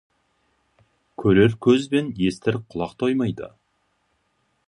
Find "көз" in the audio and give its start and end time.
1.67-1.85